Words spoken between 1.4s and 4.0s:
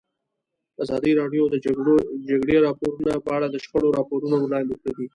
د د جګړې راپورونه په اړه د شخړو